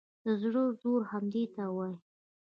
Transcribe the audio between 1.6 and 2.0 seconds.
وایي.